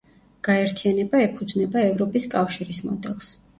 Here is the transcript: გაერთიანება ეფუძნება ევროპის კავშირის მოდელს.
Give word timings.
გაერთიანება 0.47 1.21
ეფუძნება 1.27 1.85
ევროპის 1.91 2.29
კავშირის 2.35 2.83
მოდელს. 2.91 3.33